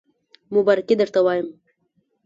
مبارکی 0.55 0.95
درته 0.99 1.19
وایم 1.25 1.47